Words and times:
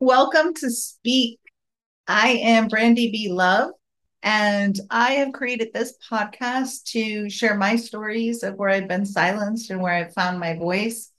Welcome 0.00 0.54
to 0.54 0.70
Speak. 0.70 1.40
I 2.06 2.28
am 2.28 2.68
Brandi 2.68 3.10
Bee 3.10 3.32
Love, 3.32 3.72
and 4.22 4.78
I 4.90 5.14
have 5.14 5.32
created 5.32 5.70
this 5.74 5.94
podcast 6.08 6.84
to 6.92 7.28
share 7.28 7.56
my 7.56 7.74
stories 7.74 8.44
of 8.44 8.54
where 8.54 8.68
I've 8.68 8.86
been 8.86 9.04
silenced 9.04 9.70
and 9.70 9.82
where 9.82 9.92
I've 9.92 10.14
found 10.14 10.38
my 10.38 10.54
voice, 10.54 11.10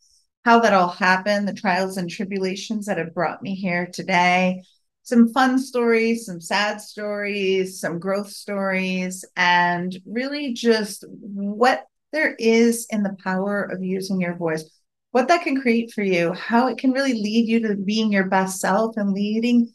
how 0.45 0.61
that 0.61 0.71
all 0.71 0.87
happened, 0.87 1.45
the 1.45 1.53
trials 1.53 1.97
and 1.97 2.09
tribulations 2.09 2.85
that 2.85 2.97
have 2.97 3.13
brought 3.13 3.43
me 3.43 3.53
here 3.53 3.85
today, 3.85 4.63
some 5.03 5.33
fun 5.33 5.59
stories, 5.59 6.25
some 6.25 6.39
sad 6.39 6.79
stories, 6.79 7.81
some 7.81 7.99
growth 7.99 8.29
stories, 8.29 9.25
and 9.35 9.99
really 10.05 10.53
just 10.53 11.03
what 11.09 11.85
there 12.13 12.33
is 12.39 12.87
in 12.89 13.03
the 13.03 13.17
power 13.25 13.61
of 13.61 13.83
using 13.83 14.21
your 14.21 14.37
voice 14.37 14.63
what 15.11 15.27
that 15.27 15.43
can 15.43 15.59
create 15.59 15.91
for 15.91 16.03
you, 16.03 16.33
how 16.33 16.67
it 16.67 16.77
can 16.77 16.91
really 16.91 17.13
lead 17.13 17.47
you 17.47 17.67
to 17.67 17.75
being 17.75 18.11
your 18.11 18.27
best 18.27 18.59
self 18.59 18.95
and 18.97 19.11
leading 19.11 19.73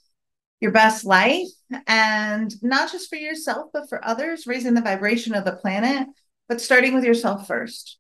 your 0.61 0.71
best 0.71 1.05
life. 1.05 1.49
And 1.87 2.55
not 2.63 2.93
just 2.93 3.09
for 3.11 3.17
yourself, 3.17 3.71
but 3.73 3.89
for 3.89 4.05
others, 4.05 4.47
raising 4.47 4.75
the 4.75 4.81
vibration 4.81 5.35
of 5.35 5.45
the 5.45 5.57
planet, 5.57 6.07
but 6.49 6.61
starting 6.61 6.95
with 6.95 7.05
yourself 7.05 7.47
first. 7.47 7.99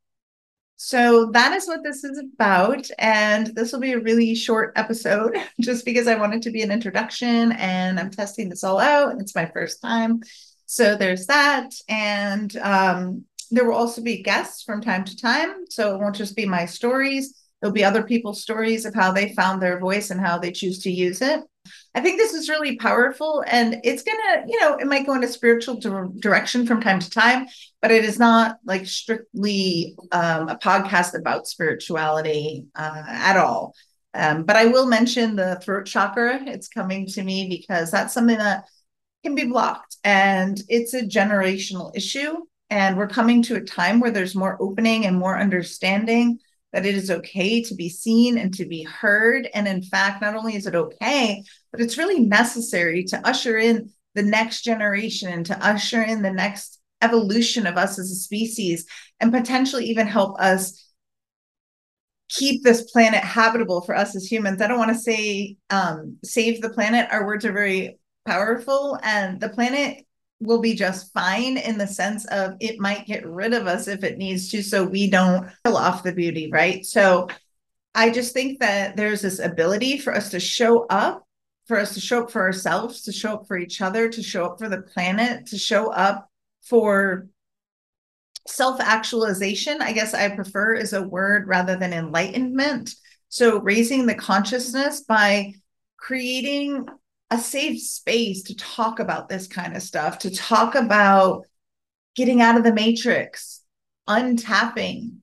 So 0.76 1.30
that 1.32 1.52
is 1.52 1.66
what 1.66 1.82
this 1.82 2.04
is 2.04 2.18
about. 2.18 2.88
And 2.98 3.48
this 3.48 3.72
will 3.72 3.80
be 3.80 3.92
a 3.92 4.00
really 4.00 4.34
short 4.34 4.72
episode 4.76 5.36
just 5.60 5.84
because 5.84 6.06
I 6.06 6.16
want 6.16 6.34
it 6.34 6.42
to 6.42 6.50
be 6.50 6.62
an 6.62 6.70
introduction 6.72 7.52
and 7.52 7.98
I'm 7.98 8.10
testing 8.10 8.48
this 8.48 8.64
all 8.64 8.78
out. 8.78 9.12
And 9.12 9.20
it's 9.20 9.34
my 9.34 9.46
first 9.46 9.80
time. 9.80 10.20
So 10.66 10.96
there's 10.96 11.26
that. 11.26 11.70
And 11.88 12.56
um, 12.56 13.24
there 13.50 13.64
will 13.64 13.76
also 13.76 14.02
be 14.02 14.22
guests 14.22 14.62
from 14.62 14.80
time 14.80 15.04
to 15.04 15.16
time. 15.16 15.66
So 15.68 15.94
it 15.94 16.00
won't 16.00 16.16
just 16.16 16.36
be 16.36 16.46
my 16.46 16.66
stories. 16.66 17.34
There'll 17.60 17.72
be 17.72 17.84
other 17.84 18.02
people's 18.02 18.42
stories 18.42 18.84
of 18.84 18.94
how 18.94 19.12
they 19.12 19.34
found 19.34 19.62
their 19.62 19.78
voice 19.78 20.10
and 20.10 20.20
how 20.20 20.38
they 20.38 20.52
choose 20.52 20.80
to 20.80 20.90
use 20.90 21.22
it. 21.22 21.40
I 21.94 22.00
think 22.00 22.18
this 22.18 22.34
is 22.34 22.48
really 22.48 22.76
powerful 22.76 23.42
and 23.46 23.80
it's 23.84 24.02
going 24.02 24.18
to, 24.18 24.44
you 24.46 24.60
know, 24.60 24.76
it 24.76 24.86
might 24.86 25.06
go 25.06 25.14
in 25.14 25.24
a 25.24 25.28
spiritual 25.28 25.76
di- 25.76 26.20
direction 26.20 26.66
from 26.66 26.82
time 26.82 27.00
to 27.00 27.08
time, 27.08 27.46
but 27.80 27.90
it 27.90 28.04
is 28.04 28.18
not 28.18 28.58
like 28.66 28.86
strictly 28.86 29.96
um, 30.12 30.48
a 30.48 30.58
podcast 30.58 31.18
about 31.18 31.46
spirituality 31.46 32.66
uh, 32.74 33.04
at 33.06 33.38
all. 33.38 33.74
Um, 34.12 34.44
but 34.44 34.56
I 34.56 34.66
will 34.66 34.86
mention 34.86 35.36
the 35.36 35.58
throat 35.62 35.86
chakra. 35.86 36.42
It's 36.46 36.68
coming 36.68 37.06
to 37.08 37.22
me 37.22 37.48
because 37.48 37.90
that's 37.90 38.12
something 38.12 38.38
that 38.38 38.64
can 39.24 39.34
be 39.34 39.46
blocked 39.46 39.96
and 40.04 40.60
it's 40.68 40.92
a 40.94 41.02
generational 41.02 41.96
issue. 41.96 42.34
And 42.74 42.96
we're 42.96 43.06
coming 43.06 43.40
to 43.42 43.54
a 43.54 43.60
time 43.60 44.00
where 44.00 44.10
there's 44.10 44.34
more 44.34 44.60
opening 44.60 45.06
and 45.06 45.16
more 45.16 45.38
understanding 45.38 46.40
that 46.72 46.84
it 46.84 46.96
is 46.96 47.08
okay 47.08 47.62
to 47.62 47.74
be 47.76 47.88
seen 47.88 48.36
and 48.36 48.52
to 48.54 48.64
be 48.64 48.82
heard. 48.82 49.48
And 49.54 49.68
in 49.68 49.80
fact, 49.80 50.20
not 50.20 50.34
only 50.34 50.56
is 50.56 50.66
it 50.66 50.74
okay, 50.74 51.44
but 51.70 51.80
it's 51.80 51.98
really 51.98 52.18
necessary 52.18 53.04
to 53.04 53.24
usher 53.24 53.58
in 53.58 53.92
the 54.16 54.24
next 54.24 54.62
generation 54.62 55.32
and 55.32 55.46
to 55.46 55.64
usher 55.64 56.02
in 56.02 56.22
the 56.22 56.32
next 56.32 56.80
evolution 57.00 57.68
of 57.68 57.76
us 57.76 57.96
as 57.96 58.10
a 58.10 58.16
species 58.16 58.86
and 59.20 59.32
potentially 59.32 59.84
even 59.84 60.08
help 60.08 60.40
us 60.40 60.92
keep 62.28 62.64
this 62.64 62.90
planet 62.90 63.22
habitable 63.22 63.82
for 63.82 63.94
us 63.94 64.16
as 64.16 64.26
humans. 64.26 64.60
I 64.60 64.66
don't 64.66 64.78
want 64.78 64.92
to 64.92 64.98
say 64.98 65.58
um, 65.70 66.16
save 66.24 66.60
the 66.60 66.70
planet. 66.70 67.06
Our 67.12 67.24
words 67.24 67.44
are 67.44 67.52
very 67.52 68.00
powerful, 68.26 68.98
and 69.04 69.40
the 69.40 69.50
planet 69.50 70.04
will 70.40 70.60
be 70.60 70.74
just 70.74 71.12
fine 71.12 71.56
in 71.56 71.78
the 71.78 71.86
sense 71.86 72.26
of 72.26 72.54
it 72.60 72.78
might 72.78 73.06
get 73.06 73.26
rid 73.26 73.54
of 73.54 73.66
us 73.66 73.88
if 73.88 74.04
it 74.04 74.18
needs 74.18 74.50
to 74.50 74.62
so 74.62 74.84
we 74.84 75.08
don't 75.08 75.48
kill 75.64 75.76
off 75.76 76.02
the 76.02 76.12
beauty 76.12 76.50
right? 76.50 76.84
So 76.84 77.28
i 77.94 78.10
just 78.10 78.32
think 78.32 78.58
that 78.58 78.96
there's 78.96 79.22
this 79.22 79.38
ability 79.38 79.98
for 79.98 80.14
us 80.14 80.30
to 80.30 80.40
show 80.40 80.84
up 80.86 81.22
for 81.66 81.78
us 81.78 81.94
to 81.94 82.00
show 82.00 82.24
up 82.24 82.30
for 82.30 82.42
ourselves 82.42 83.02
to 83.02 83.12
show 83.12 83.34
up 83.34 83.46
for 83.46 83.56
each 83.56 83.80
other 83.80 84.08
to 84.08 84.22
show 84.22 84.44
up 84.44 84.58
for 84.58 84.68
the 84.68 84.82
planet 84.82 85.46
to 85.46 85.56
show 85.56 85.92
up 85.92 86.28
for 86.62 87.28
self 88.48 88.80
actualization 88.80 89.80
i 89.80 89.92
guess 89.92 90.12
i 90.12 90.28
prefer 90.28 90.74
is 90.74 90.92
a 90.92 91.02
word 91.02 91.46
rather 91.46 91.76
than 91.76 91.92
enlightenment. 91.92 92.94
So 93.34 93.58
raising 93.58 94.06
the 94.06 94.14
consciousness 94.14 95.00
by 95.00 95.54
creating 95.96 96.86
a 97.34 97.38
safe 97.38 97.80
space 97.82 98.42
to 98.44 98.56
talk 98.56 99.00
about 99.00 99.28
this 99.28 99.46
kind 99.46 99.76
of 99.76 99.82
stuff, 99.82 100.18
to 100.20 100.34
talk 100.34 100.74
about 100.74 101.46
getting 102.14 102.40
out 102.40 102.56
of 102.56 102.64
the 102.64 102.72
matrix, 102.72 103.62
untapping, 104.08 105.16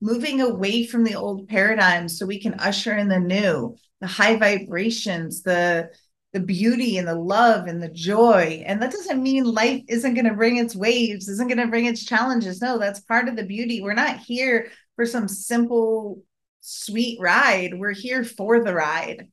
moving 0.00 0.40
away 0.40 0.84
from 0.84 1.04
the 1.04 1.14
old 1.14 1.48
paradigms 1.48 2.18
so 2.18 2.26
we 2.26 2.40
can 2.40 2.54
usher 2.54 2.96
in 2.96 3.08
the 3.08 3.20
new, 3.20 3.76
the 4.00 4.06
high 4.06 4.36
vibrations, 4.36 5.42
the 5.42 5.90
the 6.32 6.40
beauty 6.40 6.96
and 6.96 7.06
the 7.06 7.14
love 7.14 7.66
and 7.66 7.82
the 7.82 7.90
joy. 7.90 8.62
And 8.66 8.80
that 8.80 8.90
doesn't 8.90 9.22
mean 9.22 9.44
life 9.44 9.82
isn't 9.86 10.14
going 10.14 10.24
to 10.24 10.34
bring 10.34 10.56
its 10.56 10.74
waves, 10.74 11.28
isn't 11.28 11.46
going 11.46 11.58
to 11.58 11.66
bring 11.66 11.84
its 11.84 12.06
challenges. 12.06 12.62
No, 12.62 12.78
that's 12.78 13.00
part 13.00 13.28
of 13.28 13.36
the 13.36 13.44
beauty. 13.44 13.82
We're 13.82 13.92
not 13.92 14.18
here 14.18 14.68
for 14.96 15.04
some 15.04 15.28
simple, 15.28 16.22
sweet 16.62 17.20
ride. 17.20 17.78
We're 17.78 17.92
here 17.92 18.24
for 18.24 18.64
the 18.64 18.72
ride. 18.72 19.28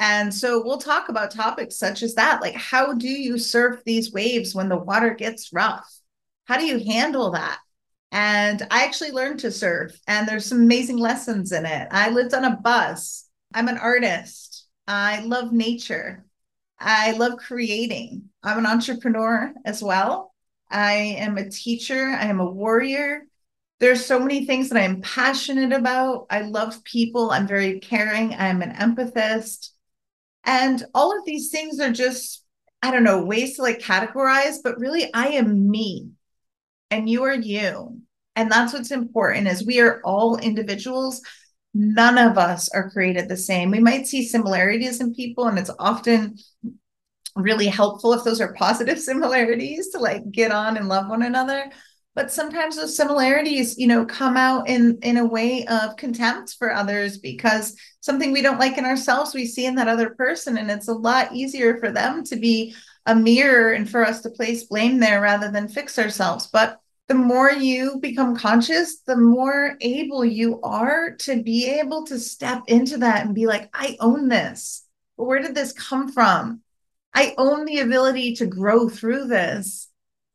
And 0.00 0.32
so 0.32 0.62
we'll 0.64 0.78
talk 0.78 1.10
about 1.10 1.30
topics 1.30 1.76
such 1.76 2.02
as 2.02 2.14
that. 2.14 2.40
Like, 2.40 2.54
how 2.54 2.94
do 2.94 3.06
you 3.06 3.38
surf 3.38 3.82
these 3.84 4.10
waves 4.10 4.54
when 4.54 4.70
the 4.70 4.78
water 4.78 5.12
gets 5.14 5.52
rough? 5.52 5.86
How 6.46 6.56
do 6.56 6.64
you 6.64 6.78
handle 6.78 7.32
that? 7.32 7.58
And 8.10 8.66
I 8.70 8.84
actually 8.86 9.10
learned 9.10 9.40
to 9.40 9.52
surf, 9.52 9.92
and 10.08 10.26
there's 10.26 10.46
some 10.46 10.62
amazing 10.62 10.96
lessons 10.96 11.52
in 11.52 11.66
it. 11.66 11.86
I 11.90 12.08
lived 12.08 12.32
on 12.32 12.44
a 12.44 12.56
bus. 12.56 13.28
I'm 13.52 13.68
an 13.68 13.76
artist. 13.76 14.66
I 14.88 15.20
love 15.20 15.52
nature. 15.52 16.24
I 16.78 17.12
love 17.12 17.36
creating. 17.36 18.30
I'm 18.42 18.56
an 18.56 18.66
entrepreneur 18.66 19.52
as 19.66 19.82
well. 19.82 20.32
I 20.70 20.92
am 21.18 21.36
a 21.36 21.50
teacher. 21.50 22.06
I 22.06 22.24
am 22.24 22.40
a 22.40 22.50
warrior. 22.50 23.26
There's 23.80 24.06
so 24.06 24.18
many 24.18 24.46
things 24.46 24.70
that 24.70 24.82
I'm 24.82 25.02
passionate 25.02 25.74
about. 25.74 26.26
I 26.30 26.40
love 26.40 26.82
people. 26.84 27.30
I'm 27.30 27.46
very 27.46 27.80
caring. 27.80 28.34
I'm 28.34 28.62
an 28.62 28.72
empathist. 28.72 29.72
And 30.44 30.84
all 30.94 31.16
of 31.16 31.24
these 31.24 31.50
things 31.50 31.80
are 31.80 31.92
just, 31.92 32.44
I 32.82 32.90
don't 32.90 33.04
know, 33.04 33.24
ways 33.24 33.56
to 33.56 33.62
like 33.62 33.78
categorize, 33.78 34.56
but 34.62 34.78
really 34.78 35.12
I 35.12 35.28
am 35.28 35.70
me 35.70 36.10
and 36.90 37.08
you 37.08 37.24
are 37.24 37.34
you. 37.34 38.00
And 38.36 38.50
that's 38.50 38.72
what's 38.72 38.90
important 38.90 39.48
is 39.48 39.66
we 39.66 39.80
are 39.80 40.00
all 40.04 40.38
individuals. 40.38 41.20
None 41.74 42.18
of 42.18 42.38
us 42.38 42.68
are 42.70 42.90
created 42.90 43.28
the 43.28 43.36
same. 43.36 43.70
We 43.70 43.80
might 43.80 44.06
see 44.06 44.24
similarities 44.24 45.00
in 45.00 45.14
people, 45.14 45.46
and 45.46 45.58
it's 45.58 45.70
often 45.78 46.36
really 47.36 47.66
helpful 47.66 48.12
if 48.12 48.24
those 48.24 48.40
are 48.40 48.54
positive 48.54 48.98
similarities 49.00 49.88
to 49.90 49.98
like 49.98 50.30
get 50.30 50.50
on 50.50 50.76
and 50.76 50.88
love 50.88 51.08
one 51.08 51.22
another 51.22 51.70
but 52.14 52.30
sometimes 52.30 52.76
those 52.76 52.96
similarities 52.96 53.78
you 53.78 53.86
know 53.86 54.04
come 54.04 54.36
out 54.36 54.68
in 54.68 54.98
in 55.02 55.16
a 55.16 55.24
way 55.24 55.66
of 55.66 55.96
contempt 55.96 56.56
for 56.58 56.72
others 56.72 57.18
because 57.18 57.76
something 58.00 58.32
we 58.32 58.42
don't 58.42 58.58
like 58.58 58.78
in 58.78 58.84
ourselves 58.84 59.34
we 59.34 59.46
see 59.46 59.66
in 59.66 59.74
that 59.74 59.88
other 59.88 60.10
person 60.10 60.58
and 60.58 60.70
it's 60.70 60.88
a 60.88 60.92
lot 60.92 61.32
easier 61.32 61.78
for 61.78 61.90
them 61.90 62.24
to 62.24 62.36
be 62.36 62.74
a 63.06 63.14
mirror 63.14 63.72
and 63.72 63.88
for 63.88 64.04
us 64.04 64.20
to 64.22 64.30
place 64.30 64.64
blame 64.64 64.98
there 64.98 65.20
rather 65.20 65.50
than 65.50 65.68
fix 65.68 65.98
ourselves. 65.98 66.48
But 66.48 66.78
the 67.08 67.14
more 67.14 67.50
you 67.50 67.98
become 68.00 68.36
conscious 68.36 69.00
the 69.00 69.16
more 69.16 69.76
able 69.80 70.24
you 70.24 70.60
are 70.62 71.12
to 71.16 71.42
be 71.42 71.66
able 71.66 72.04
to 72.06 72.18
step 72.18 72.62
into 72.68 72.98
that 72.98 73.26
and 73.26 73.34
be 73.34 73.46
like 73.46 73.68
i 73.74 73.96
own 74.00 74.28
this. 74.28 74.84
Where 75.16 75.40
did 75.40 75.54
this 75.54 75.72
come 75.72 76.12
from? 76.12 76.62
I 77.12 77.34
own 77.36 77.64
the 77.64 77.80
ability 77.80 78.36
to 78.36 78.46
grow 78.46 78.88
through 78.88 79.26
this 79.26 79.89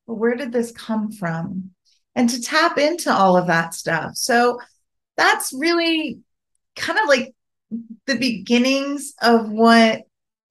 where 0.05 0.35
did 0.35 0.51
this 0.51 0.71
come 0.71 1.11
from? 1.11 1.71
And 2.15 2.29
to 2.29 2.41
tap 2.41 2.77
into 2.77 3.11
all 3.11 3.35
of 3.35 3.47
that 3.47 3.73
stuff. 3.73 4.15
So 4.15 4.59
that's 5.17 5.51
really 5.53 6.19
kind 6.75 6.99
of 6.99 7.07
like 7.07 7.33
the 8.05 8.17
beginnings 8.17 9.13
of 9.21 9.49
what 9.49 10.03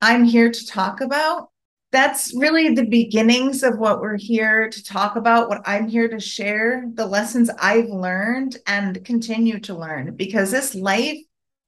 I'm 0.02 0.24
here 0.24 0.50
to 0.50 0.66
talk 0.66 1.00
about. 1.00 1.48
That's 1.92 2.34
really 2.34 2.74
the 2.74 2.86
beginnings 2.86 3.62
of 3.62 3.78
what 3.78 4.00
we're 4.00 4.18
here 4.18 4.68
to 4.68 4.84
talk 4.84 5.16
about, 5.16 5.48
what 5.48 5.62
I'm 5.64 5.86
here 5.86 6.08
to 6.08 6.18
share, 6.18 6.84
the 6.92 7.06
lessons 7.06 7.50
I've 7.60 7.88
learned 7.88 8.58
and 8.66 9.02
continue 9.04 9.60
to 9.60 9.74
learn, 9.74 10.16
because 10.16 10.50
this 10.50 10.74
life 10.74 11.18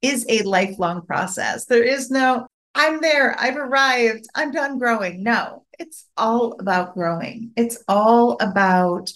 is 0.03 0.27
a 0.29 0.43
lifelong 0.43 1.07
process. 1.07 1.67
There 1.67 1.85
is 1.85 2.11
no, 2.11 2.49
I'm 2.77 3.01
there, 3.01 3.35
I've 3.41 3.57
arrived, 3.57 4.27
I'm 4.35 4.53
done 4.53 4.79
growing. 4.79 5.23
No, 5.23 5.65
it's 5.79 6.07
all 6.17 6.61
about 6.61 6.93
growing. 6.93 7.53
It's 7.57 7.83
all 7.89 8.37
about 8.39 9.11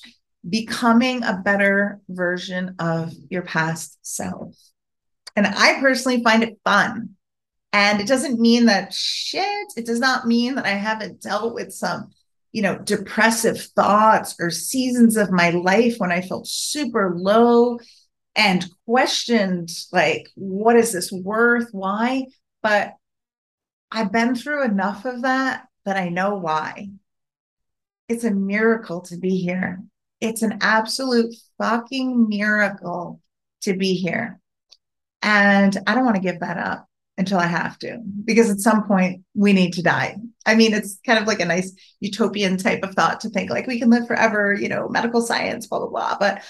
becoming 0.48 1.22
a 1.22 1.42
better 1.44 2.00
version 2.08 2.76
of 2.78 3.12
your 3.28 3.42
past 3.42 3.98
self. 4.00 4.56
And 5.36 5.46
I 5.46 5.78
personally 5.78 6.22
find 6.24 6.42
it 6.42 6.58
fun. 6.64 7.10
And 7.74 8.00
it 8.00 8.08
doesn't 8.08 8.40
mean 8.40 8.64
that 8.64 8.94
shit, 8.94 9.68
it 9.76 9.84
does 9.84 10.00
not 10.00 10.26
mean 10.26 10.54
that 10.54 10.64
I 10.64 10.70
haven't 10.70 11.20
dealt 11.20 11.54
with 11.54 11.72
some, 11.72 12.12
you 12.52 12.62
know, 12.62 12.78
depressive 12.78 13.60
thoughts 13.76 14.34
or 14.40 14.50
seasons 14.50 15.18
of 15.18 15.30
my 15.30 15.50
life 15.50 15.96
when 15.98 16.10
I 16.10 16.22
felt 16.22 16.48
super 16.48 17.14
low 17.14 17.78
and 18.34 18.66
questioned, 18.86 19.68
like, 19.92 20.30
what 20.34 20.76
is 20.76 20.92
this 20.92 21.12
worth? 21.12 21.68
Why? 21.72 22.24
But 22.62 22.94
I've 23.92 24.12
been 24.12 24.34
through 24.34 24.64
enough 24.64 25.04
of 25.04 25.22
that 25.22 25.66
that 25.84 25.96
I 25.96 26.08
know 26.08 26.36
why. 26.36 26.90
It's 28.08 28.24
a 28.24 28.30
miracle 28.30 29.00
to 29.02 29.16
be 29.16 29.36
here. 29.38 29.82
It's 30.20 30.42
an 30.42 30.58
absolute 30.60 31.34
fucking 31.58 32.28
miracle 32.28 33.20
to 33.62 33.76
be 33.76 33.94
here. 33.94 34.38
And 35.22 35.76
I 35.86 35.94
don't 35.94 36.04
want 36.04 36.16
to 36.16 36.22
give 36.22 36.40
that 36.40 36.58
up 36.58 36.86
until 37.18 37.38
I 37.38 37.46
have 37.46 37.78
to, 37.80 38.00
because 38.24 38.48
at 38.48 38.60
some 38.60 38.84
point 38.84 39.24
we 39.34 39.52
need 39.52 39.74
to 39.74 39.82
die. 39.82 40.16
I 40.46 40.54
mean, 40.54 40.72
it's 40.72 40.98
kind 41.04 41.18
of 41.18 41.26
like 41.26 41.40
a 41.40 41.44
nice 41.44 41.72
utopian 42.00 42.56
type 42.56 42.82
of 42.82 42.94
thought 42.94 43.20
to 43.20 43.28
think 43.28 43.50
like 43.50 43.66
we 43.66 43.78
can 43.78 43.90
live 43.90 44.06
forever, 44.06 44.54
you 44.54 44.68
know, 44.68 44.88
medical 44.88 45.20
science, 45.20 45.66
blah, 45.66 45.80
blah, 45.80 45.88
blah. 45.88 46.16
But 46.18 46.42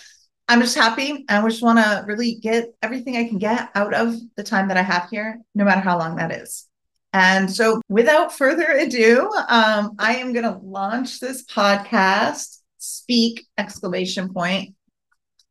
I'm 0.47 0.61
just 0.61 0.77
happy. 0.77 1.25
I 1.29 1.43
just 1.43 1.63
want 1.63 1.81
to 1.81 2.05
really 2.07 2.37
get 2.37 2.73
everything 2.83 3.17
I 3.17 3.29
can 3.29 3.39
get 3.39 3.71
out 3.75 3.95
of 3.95 4.15
the 4.37 4.45
time 4.45 4.69
that 4.69 4.77
I 4.77 4.83
have 4.83 5.11
here, 5.11 5.41
no 5.55 5.65
matter 5.65 5.81
how 5.81 5.99
long 5.99 6.17
that 6.17 6.33
is. 6.33 6.67
And 7.13 7.51
so, 7.51 7.81
without 7.89 8.37
further 8.37 8.71
ado, 8.71 9.29
um, 9.49 9.97
I 9.99 10.17
am 10.17 10.33
going 10.33 10.45
to 10.45 10.61
launch 10.63 11.19
this 11.19 11.45
podcast. 11.45 12.59
Speak! 12.79 13.47
Exclamation 13.59 14.33
point. 14.33 14.75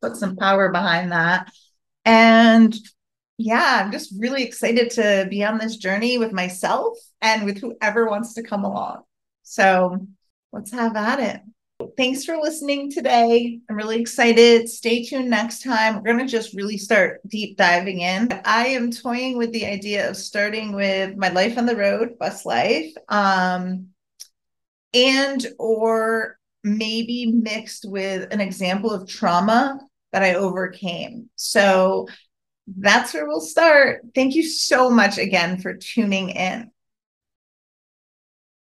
Put 0.02 0.16
some 0.16 0.38
power 0.38 0.72
behind 0.72 1.12
that. 1.12 1.52
And 2.06 2.76
yeah, 3.38 3.82
I'm 3.84 3.92
just 3.92 4.14
really 4.18 4.44
excited 4.44 4.90
to 4.92 5.28
be 5.30 5.44
on 5.44 5.58
this 5.58 5.78
journey 5.78 6.18
with 6.18 6.32
myself 6.32 6.98
and 7.22 7.46
with 7.46 7.58
whoever 7.60 8.10
wants 8.10 8.34
to 8.36 8.44
come 8.44 8.64
along. 8.64 9.04
So 9.44 10.08
let's 10.52 10.72
have 10.72 10.96
at 10.96 11.20
it. 11.20 11.42
Thanks 11.96 12.26
for 12.26 12.36
listening 12.36 12.92
today. 12.92 13.58
I'm 13.70 13.76
really 13.78 14.02
excited. 14.02 14.68
Stay 14.68 15.06
tuned 15.06 15.30
next 15.30 15.64
time. 15.64 15.96
We're 15.96 16.14
going 16.14 16.20
to 16.20 16.26
just 16.26 16.54
really 16.54 16.78
start 16.78 17.22
deep 17.26 17.56
diving 17.56 18.02
in. 18.02 18.28
I 18.44 18.68
am 18.68 18.92
toying 18.92 19.38
with 19.38 19.54
the 19.54 19.66
idea 19.66 20.10
of 20.10 20.18
starting 20.18 20.74
with 20.74 21.16
my 21.16 21.30
life 21.30 21.58
on 21.58 21.66
the 21.66 21.78
road, 21.78 22.20
bus 22.20 22.46
life, 22.46 22.92
um, 23.08 23.88
and 24.94 25.48
or 25.58 26.38
maybe 26.66 27.28
mixed 27.28 27.86
with 27.88 28.28
an 28.34 28.42
example 28.42 28.92
of 28.92 29.08
trauma 29.08 29.80
that 30.12 30.22
I 30.22 30.34
overcame. 30.34 31.30
So 31.36 32.10
that's 32.68 33.14
where 33.14 33.26
we'll 33.26 33.40
start. 33.40 34.02
Thank 34.14 34.36
you 34.36 34.44
so 34.44 34.90
much 34.90 35.18
again 35.18 35.62
for 35.62 35.76
tuning 35.76 36.31
in. 36.31 36.72